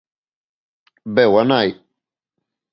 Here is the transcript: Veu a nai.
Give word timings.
Veu 1.19 1.39
a 1.43 1.45
nai. 1.53 1.73